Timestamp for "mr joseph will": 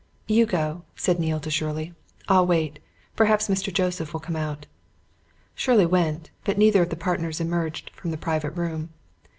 3.49-4.19